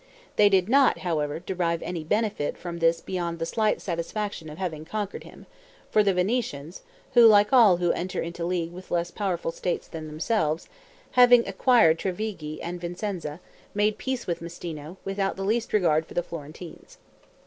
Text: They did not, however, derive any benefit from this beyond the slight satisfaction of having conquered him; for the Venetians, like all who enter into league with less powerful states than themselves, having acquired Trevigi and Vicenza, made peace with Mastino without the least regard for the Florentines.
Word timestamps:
They 0.35 0.49
did 0.49 0.67
not, 0.67 0.97
however, 1.01 1.37
derive 1.39 1.83
any 1.83 2.03
benefit 2.03 2.57
from 2.57 2.79
this 2.79 3.01
beyond 3.01 3.37
the 3.37 3.45
slight 3.45 3.81
satisfaction 3.83 4.49
of 4.49 4.57
having 4.57 4.83
conquered 4.83 5.25
him; 5.25 5.45
for 5.91 6.01
the 6.01 6.11
Venetians, 6.11 6.81
like 7.13 7.53
all 7.53 7.77
who 7.77 7.91
enter 7.91 8.19
into 8.19 8.43
league 8.43 8.71
with 8.71 8.89
less 8.89 9.11
powerful 9.11 9.51
states 9.51 9.87
than 9.87 10.07
themselves, 10.07 10.67
having 11.11 11.47
acquired 11.47 11.99
Trevigi 11.99 12.59
and 12.63 12.81
Vicenza, 12.81 13.39
made 13.75 13.99
peace 13.99 14.25
with 14.25 14.41
Mastino 14.41 14.97
without 15.05 15.35
the 15.35 15.45
least 15.45 15.71
regard 15.71 16.07
for 16.07 16.15
the 16.15 16.23
Florentines. 16.23 16.97